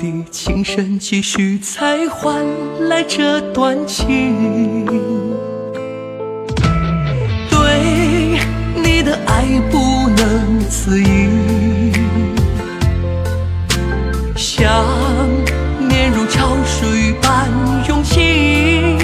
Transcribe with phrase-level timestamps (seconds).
[0.00, 2.34] 到底情深几许才换
[2.88, 4.86] 来这段情？
[7.50, 8.40] 对
[8.82, 11.92] 你的爱不能自已，
[14.34, 14.72] 想
[15.86, 17.46] 念如潮水般
[17.86, 18.96] 涌起。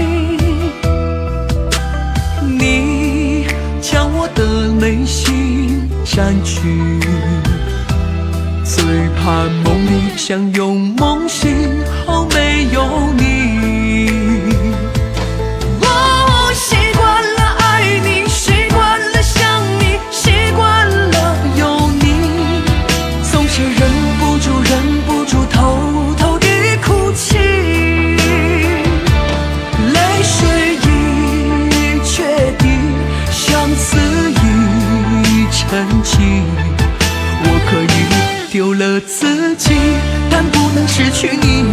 [2.59, 3.45] 你
[3.83, 6.99] 将我的内心占据。
[8.65, 8.83] 最
[9.19, 9.45] 怕
[10.17, 11.86] 想用梦醒。
[41.19, 41.65] 去你。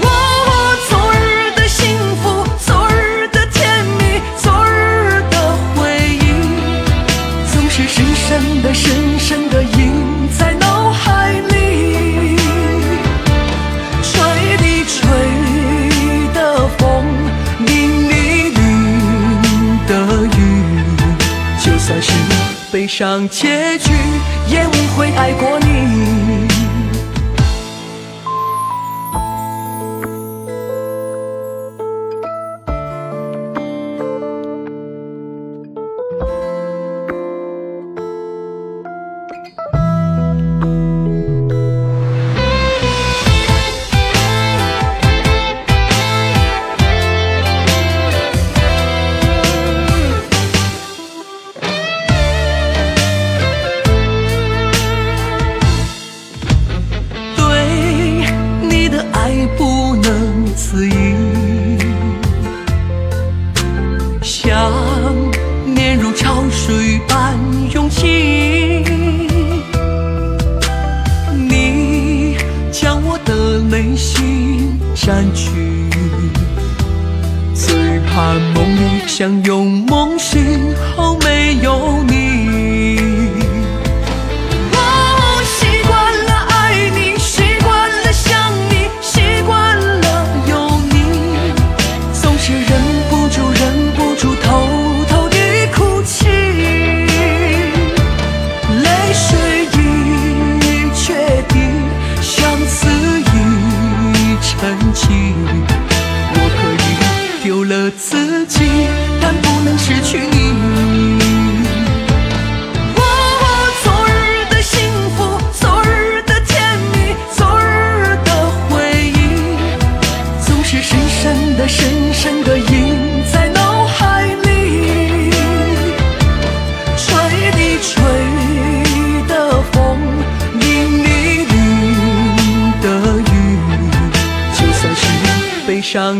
[0.00, 0.06] 我
[0.88, 5.36] 昨日的幸福，昨日的甜蜜，昨日的
[5.76, 6.24] 回忆，
[7.52, 9.92] 总是深深的、深深的印
[10.38, 12.34] 在脑海里。
[14.02, 14.10] 吹
[14.56, 14.96] 的吹
[16.32, 17.04] 的风，
[17.66, 17.70] 淋
[18.08, 18.10] 漓
[18.54, 18.58] 淋
[19.86, 19.92] 的
[20.38, 20.40] 雨，
[21.62, 22.10] 就算是
[22.70, 23.81] 悲伤结局。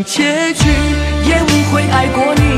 [0.03, 1.03] 结局。
[1.25, 2.52] 也无悔爱过你。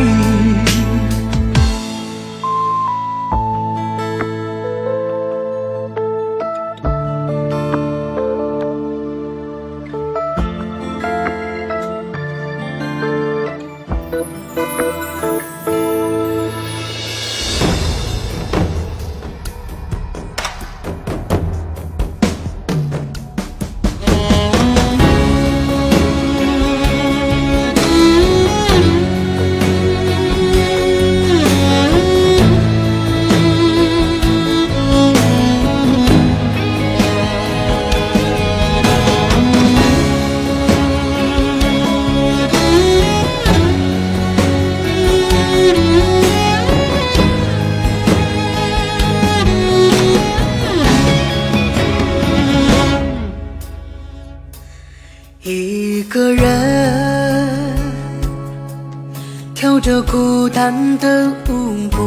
[59.86, 62.00] 着孤单的舞步，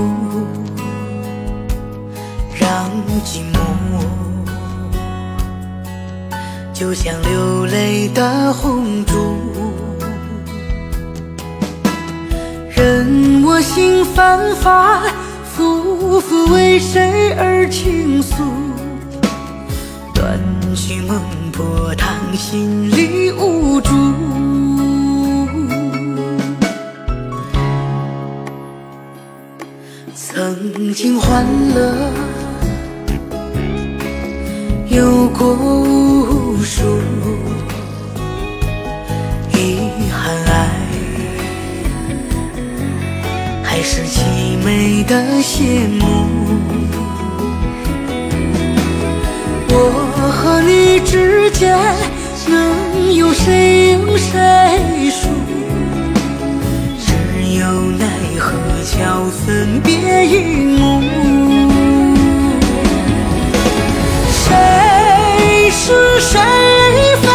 [2.59, 2.91] 让
[3.25, 3.59] 寂寞
[6.75, 9.37] 就像流泪的红烛，
[12.69, 15.01] 任我心反反
[15.45, 16.21] 复。
[16.21, 18.43] 复为谁而倾诉？
[20.13, 20.37] 断
[20.75, 21.17] 续梦
[21.53, 23.93] 破堂，心里无助。
[30.89, 31.45] 曾经欢
[31.75, 32.11] 乐
[34.89, 36.83] 有过无数，
[39.53, 40.71] 遗憾爱
[43.63, 44.23] 还是凄
[44.65, 46.07] 美的谢幕。
[49.69, 49.75] 我
[50.33, 51.79] 和你之间
[52.49, 55.28] 能有谁赢谁输？
[58.91, 61.03] 桥分别一幕。
[64.33, 66.41] 谁是谁
[67.21, 67.29] 非？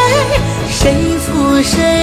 [0.67, 0.81] 谁
[1.19, 2.02] 错谁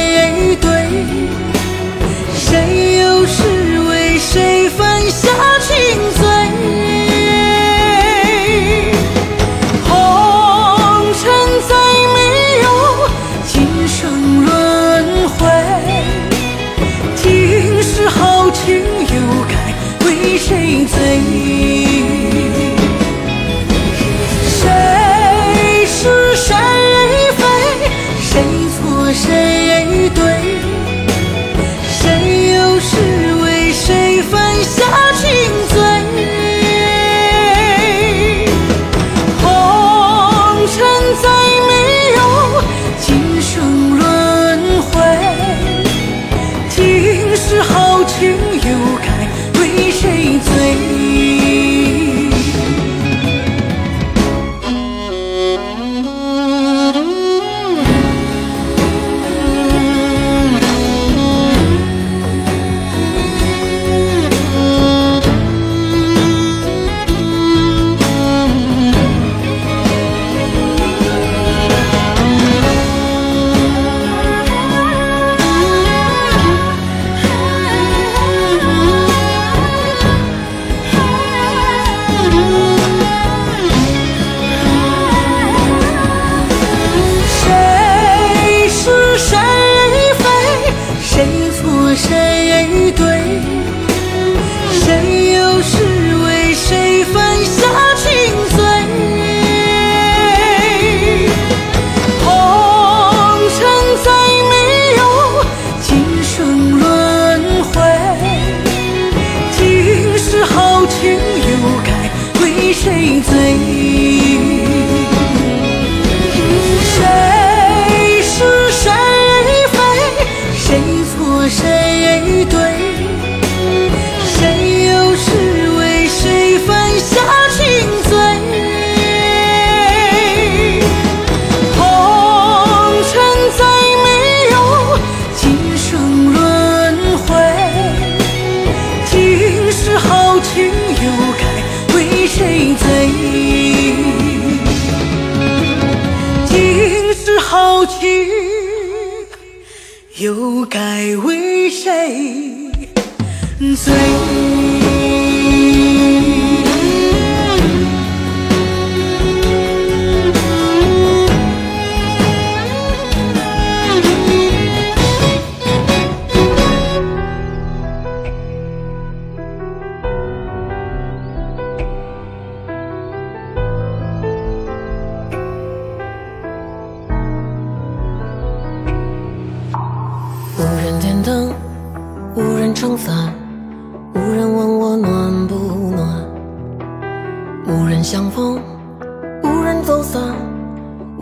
[153.81, 154.30] sing.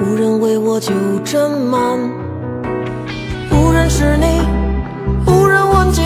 [0.09, 0.91] 无人为我就
[1.23, 1.99] 斟满，
[3.51, 4.41] 无人是你，
[5.27, 6.03] 无人问津，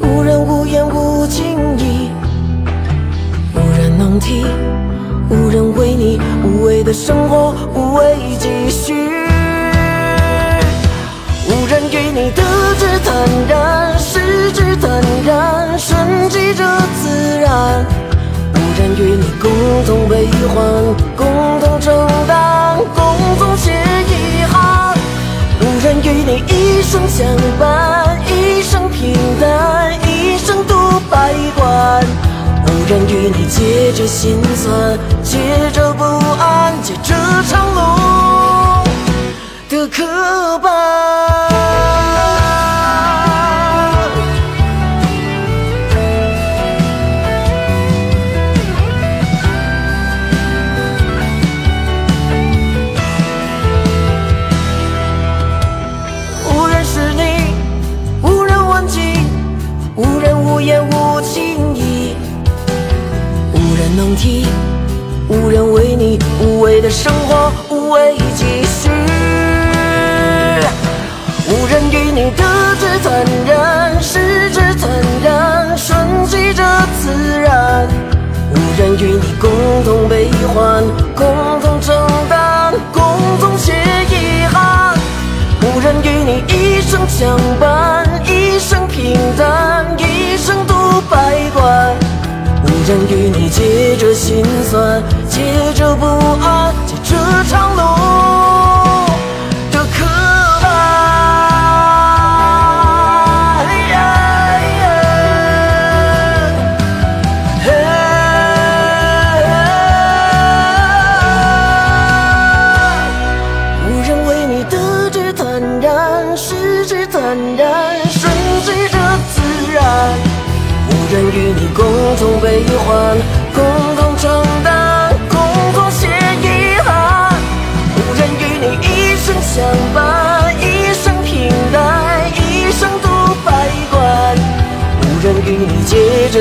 [0.00, 2.10] 无人无言无情意，
[3.54, 4.44] 无人能替，
[5.30, 8.92] 无人为你无谓的生活无谓继续。
[11.48, 12.42] 无人给你得
[12.74, 16.64] 之坦然，失之坦然，顺其着
[17.00, 17.86] 自然。
[18.86, 19.50] 无人与你共
[19.84, 20.64] 同悲欢，
[21.16, 21.26] 共
[21.60, 24.96] 同承担，共同写遗憾。
[25.60, 27.26] 无人与你一生相
[27.58, 32.04] 伴，一生平淡，一生度百关。
[32.64, 36.04] 无人与你借着心酸，借着不
[36.38, 37.12] 安，借这
[37.50, 37.80] 长路
[39.68, 41.35] 的刻板。
[73.06, 74.90] 坦然，失之坦
[75.22, 75.96] 然，顺
[76.26, 76.64] 其着
[77.00, 77.86] 自然，
[78.50, 79.48] 无人与你共
[79.84, 80.82] 同悲欢，
[81.14, 81.94] 共同承
[82.28, 83.02] 担，共
[83.38, 83.72] 同写
[84.10, 84.98] 遗憾，
[85.62, 90.74] 无人与你一生相伴，一生平淡，一生独
[91.08, 91.94] 百关。
[92.64, 96.06] 无人与你借着心酸，借着不
[96.44, 96.74] 安，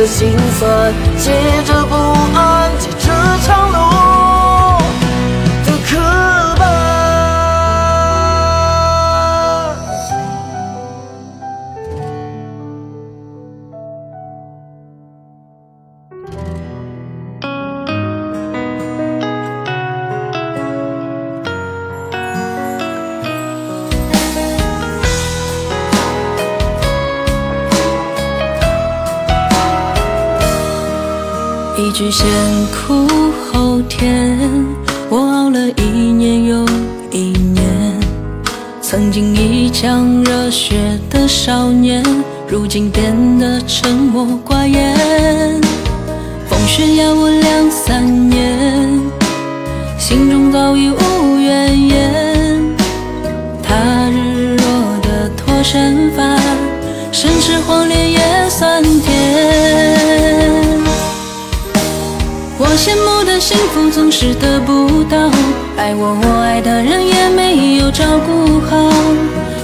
[0.05, 0.93] 心酸，
[31.95, 32.27] 句先
[32.73, 33.07] 苦
[33.53, 34.37] 后甜，
[35.09, 36.65] 我熬了一年又
[37.09, 37.63] 一年。
[38.81, 40.75] 曾经一腔热血
[41.09, 42.03] 的少年，
[42.49, 44.93] 如今变得沉默寡言。
[46.49, 47.29] 风雪压我
[67.97, 68.91] 照顾好，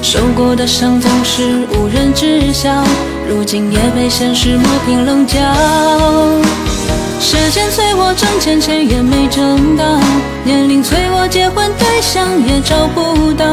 [0.02, 2.82] 受过的伤总是无人知晓，
[3.28, 5.38] 如今也被现实磨平棱角。
[7.20, 10.00] 时间催我挣钱，钱也没挣到；
[10.46, 13.46] 年龄催我结婚，对象也找不到。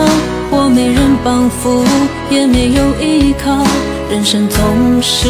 [0.48, 1.84] 我没人帮扶，
[2.30, 3.66] 也没有依靠，
[4.08, 5.28] 人生总是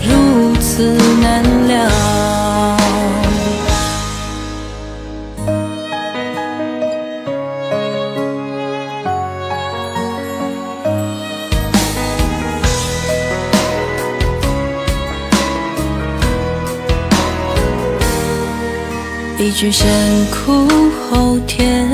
[0.00, 2.23] 如此难料。
[19.44, 19.86] 一句先
[20.30, 20.66] 苦
[21.10, 21.86] 后甜，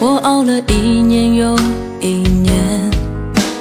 [0.00, 1.56] 我熬了一年又
[2.00, 2.52] 一年。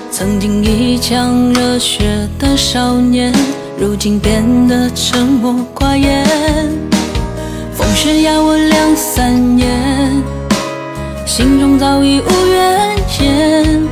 [0.10, 3.32] 曾经一腔热血的少年，
[3.77, 6.25] 如今变得沉默寡言。
[7.75, 9.70] 风雪压我两三年，
[11.27, 13.88] 心中早已无怨言。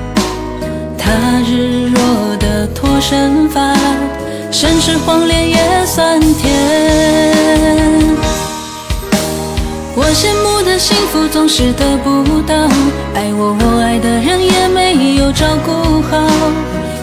[0.98, 1.12] 他
[1.48, 3.72] 日落的脱身法，
[4.50, 8.01] 身世荒烈也酸甜。
[10.82, 12.56] 幸福总是得不到，
[13.14, 16.28] 爱我我爱的人也没有照顾好，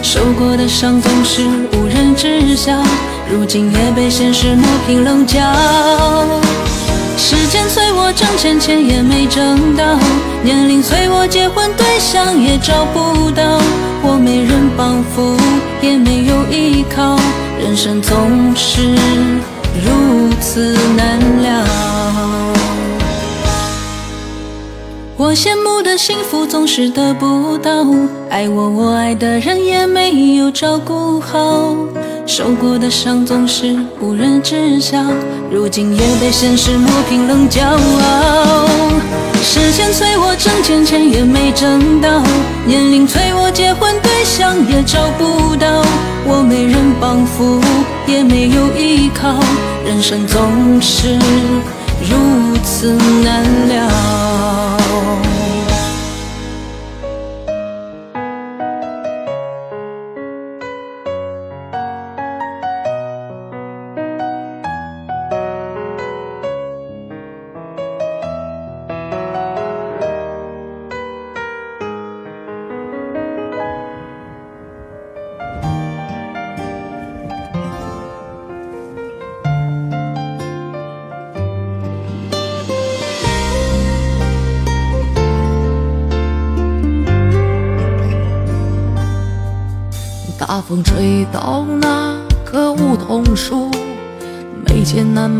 [0.03, 2.73] 受过的伤总是无人知晓，
[3.31, 5.39] 如今也被现实磨平棱角。
[7.15, 9.97] 时间催我挣钱，钱也没挣到；
[10.43, 13.61] 年龄催我结婚，对象也找不到。
[14.03, 15.37] 我没人帮扶，
[15.81, 17.17] 也没有依靠，
[17.63, 18.93] 人生总是
[19.85, 21.98] 如此难料。
[25.21, 27.85] 我羡慕的幸福总是得不到，
[28.29, 31.75] 爱我我爱的人也没有照顾好，
[32.25, 34.97] 受过的伤总是无人知晓，
[35.51, 37.59] 如今也被现实磨平棱角。
[39.43, 42.23] 时间催我挣钱，钱也没挣到；
[42.65, 45.83] 年龄催我结婚，对象也找不到。
[46.25, 47.59] 我没人帮扶，
[48.07, 49.35] 也没有依靠，
[49.85, 51.19] 人生总是
[52.09, 54.78] 如此难料。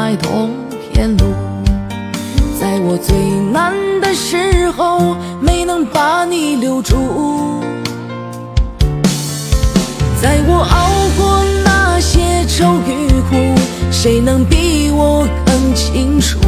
[0.10, 0.50] 钱难买通
[0.92, 1.26] 天路。
[2.60, 3.16] 在我最
[3.52, 7.62] 难的时候，没能把你留住。
[10.20, 13.54] 在我熬过那些愁与苦，
[13.92, 16.40] 谁能比我更清楚？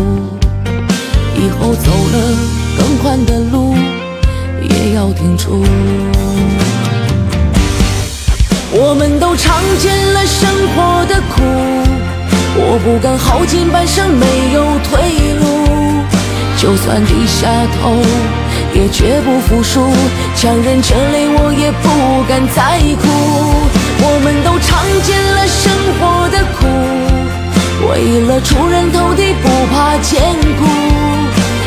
[1.36, 2.38] 以后走了
[2.77, 3.75] 更宽的路，
[4.62, 5.63] 也要挺住。
[8.74, 11.41] 我们都尝尽了生活的苦，
[12.53, 15.43] 我不敢耗尽半生没有退路。
[16.58, 17.48] 就算低下
[17.81, 17.98] 头，
[18.75, 19.91] 也绝不服输。
[20.36, 23.08] 强忍着泪，我也不敢再哭。
[24.03, 26.67] 我们都尝尽了生活的苦，
[27.89, 30.22] 为了出人头地，不怕艰
[30.60, 30.62] 苦。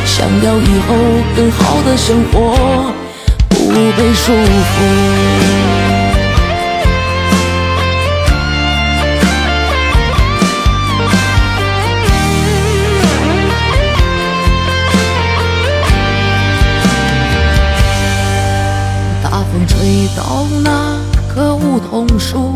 [0.07, 0.95] 想要以后
[1.35, 2.93] 更好的生活，
[3.49, 3.57] 不
[3.97, 5.84] 被束缚。
[20.17, 20.97] 到那
[21.29, 22.53] 棵梧桐树，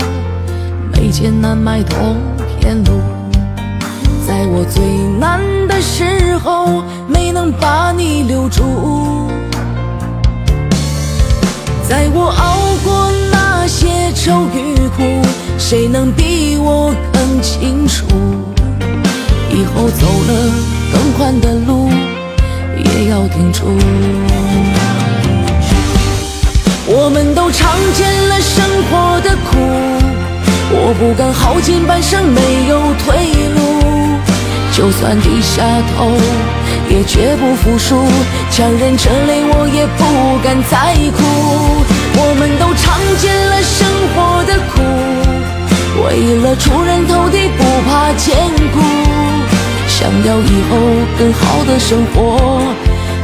[0.92, 2.16] 没钱难买通
[2.60, 3.00] 天路。
[4.26, 4.82] 在我最
[5.18, 9.30] 难的时候，没能把你留住。
[11.88, 15.26] 在我熬过那些愁与苦，
[15.58, 18.04] 谁能比我更清楚？
[19.50, 20.52] 以后走了
[20.92, 21.88] 更宽的路，
[22.76, 23.64] 也要挺住。
[26.90, 29.58] 我们都尝尽了生活的苦，
[30.72, 33.60] 我不敢耗尽半生没有退路。
[34.72, 36.16] 就算低下头，
[36.88, 38.08] 也绝不服输。
[38.50, 41.20] 强忍着泪，我也不敢再哭。
[42.16, 44.80] 我们都尝尽了生活的苦，
[46.04, 48.80] 为了出人头地，不怕艰苦。
[49.88, 50.78] 想要以后
[51.18, 52.62] 更好的生活，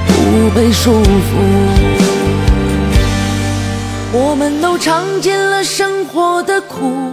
[0.07, 2.04] 不被束缚。
[4.17, 7.11] 我们都尝尽了生活的苦，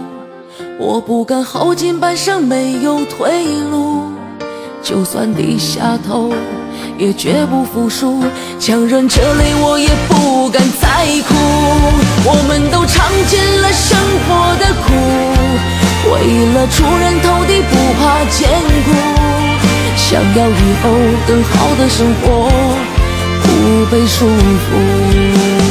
[0.78, 4.04] 我不敢耗尽半生没有退路。
[4.84, 6.30] 就算低下头，
[6.96, 8.22] 也绝不服输。
[8.60, 11.34] 强忍着泪，我也不敢再哭。
[12.24, 14.94] 我们都尝尽了生活的苦，
[16.06, 16.14] 为
[16.54, 18.48] 了出人头地，不怕艰
[18.86, 18.94] 苦。
[19.96, 20.88] 想要以后
[21.26, 22.48] 更好的生活，
[23.42, 25.61] 不被束缚。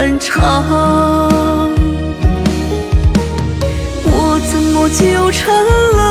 [0.00, 1.70] 很长。
[4.06, 5.54] 我怎么就成
[5.98, 6.09] 了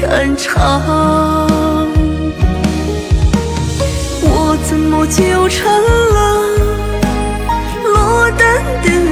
[0.00, 1.46] 肝肠。
[4.22, 6.18] 我怎么就成了
[7.84, 9.09] 落单的？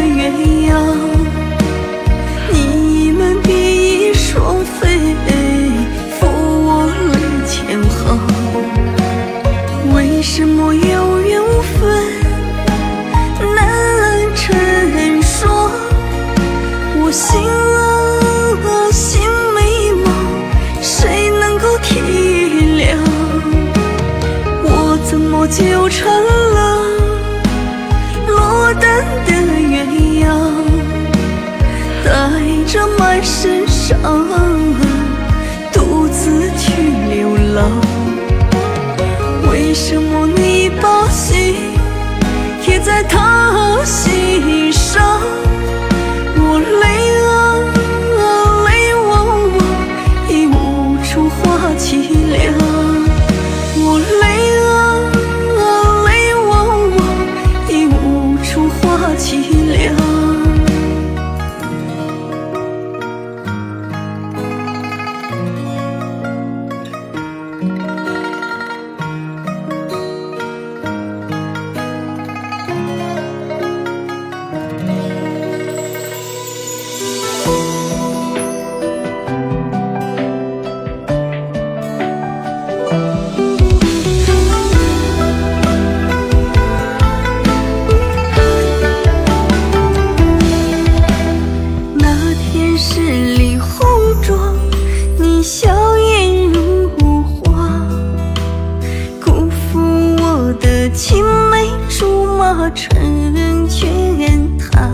[102.75, 104.93] 成天堂，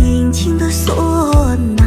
[0.00, 1.84] 阴晴的唢呐，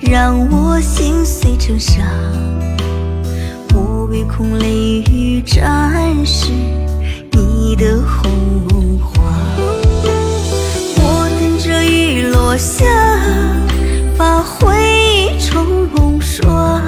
[0.00, 2.02] 让我心碎成沙。
[3.74, 6.50] 我唯恐雷雨沾湿
[7.32, 9.22] 你的红花，
[10.96, 12.84] 我等着雨落下，
[14.16, 16.80] 把回忆重刷。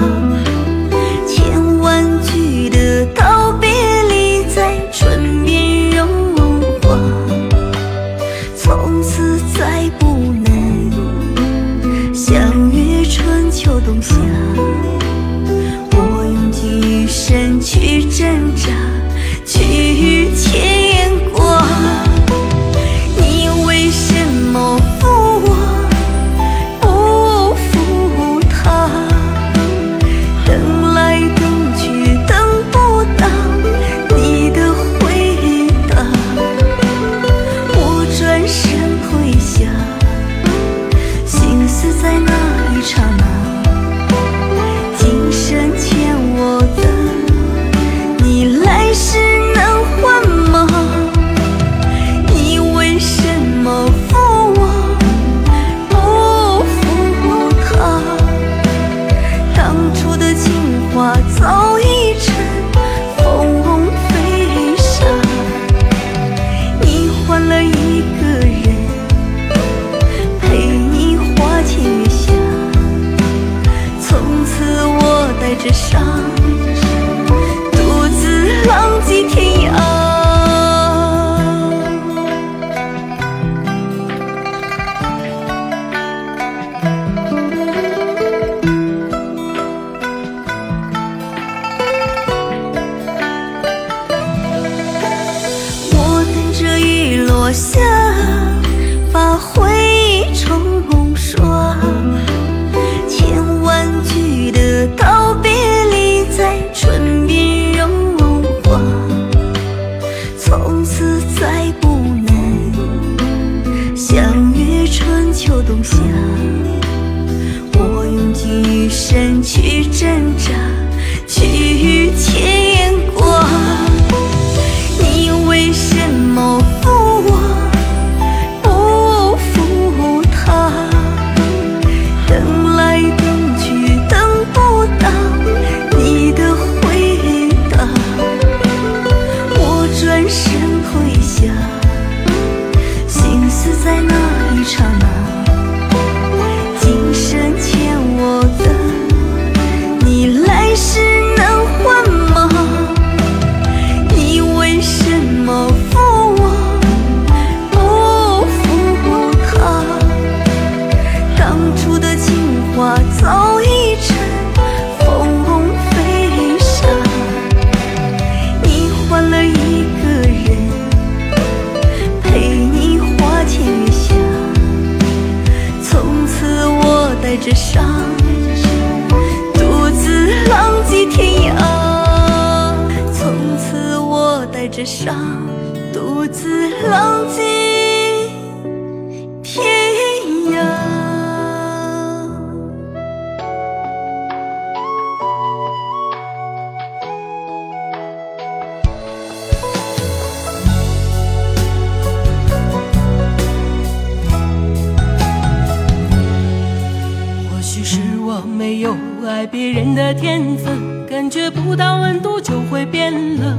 [209.39, 213.57] 爱别人的天分，感觉不到温度就会变冷。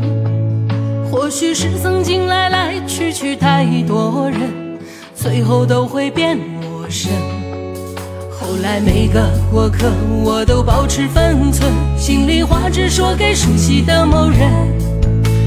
[1.10, 4.78] 或许是曾经来来去去太多人，
[5.14, 7.10] 最后都会变陌生。
[8.30, 9.90] 后来每个过客
[10.22, 14.50] 我都保持分寸，心里话只说给熟悉的某人，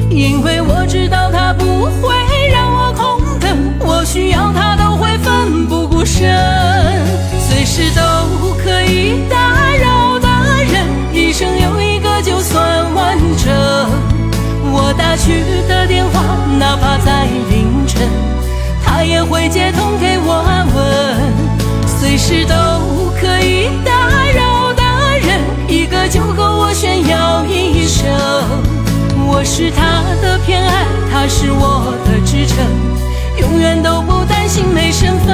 [0.09, 1.63] 因为我知道他不
[2.01, 2.15] 会
[2.51, 6.35] 让我空等，我需要他都会奋不顾身，
[7.39, 8.01] 随时都
[8.63, 9.52] 可以打，
[11.43, 13.53] 生有一个就算完整。
[14.71, 16.21] 我打去的电话，
[16.57, 18.07] 哪怕在凌晨，
[18.81, 20.77] 他也会接通给我安稳，
[21.85, 22.55] 随时都
[23.19, 23.91] 可以打
[24.31, 24.83] 扰的
[25.19, 28.09] 人，一个就够我炫耀一生。
[29.27, 32.57] 我是他的偏爱，他是我的支撑，
[33.41, 35.33] 永远都不担心没身份。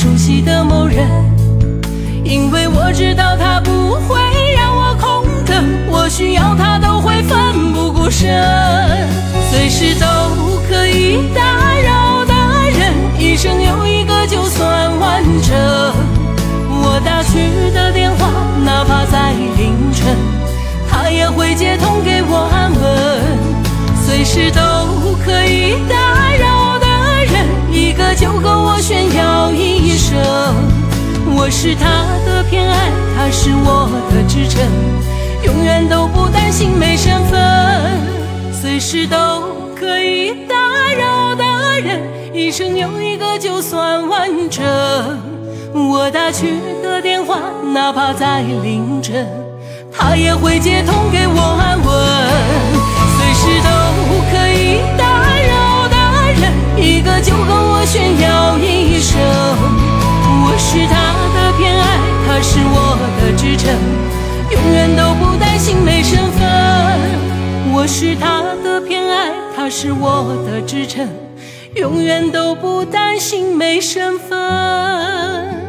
[0.00, 1.06] 熟悉的某人，
[2.24, 4.18] 因为我知道他不会
[4.56, 8.26] 让我空等，我需要他都会奋不顾身，
[9.50, 10.06] 随时都
[10.70, 11.42] 可以打
[11.82, 12.32] 扰的
[12.78, 15.54] 人，一生有一个就算完整。
[16.82, 18.26] 我打去的电话，
[18.64, 20.16] 哪怕在凌晨，
[20.88, 23.60] 他也会接通给我安稳。
[24.02, 24.60] 随时都
[25.22, 26.09] 可以打
[31.62, 31.84] 是他
[32.24, 34.64] 的偏爱，他是我的支撑，
[35.44, 37.38] 永远都不担心没身份。
[38.50, 39.42] 随时都
[39.78, 40.56] 可以打
[40.98, 41.44] 扰的
[41.84, 42.00] 人，
[42.32, 44.64] 一生有一个就算完整。
[45.74, 47.36] 我打去的电话，
[47.74, 49.28] 哪怕在凌晨，
[49.92, 51.92] 他也会接通给我安稳。
[53.18, 53.68] 随时都
[54.30, 55.04] 可以打
[55.36, 55.96] 扰的
[56.40, 59.89] 人，一个就够我炫耀一生。
[60.72, 60.94] 是他
[61.34, 63.74] 的偏爱，他是我的支撑，
[64.52, 66.46] 永远都不担心没身份。
[67.72, 71.08] 我是他的偏爱，他是我的支撑，
[71.74, 75.59] 永远都不担心没身份。